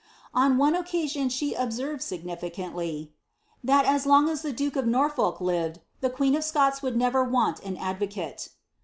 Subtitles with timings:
[0.33, 3.11] On one occasion, she observed, significantly,
[3.63, 6.97] ^ that as long as the doke o( Norfolk lived, the queen of Scots would
[6.97, 8.49] never want an advo cate."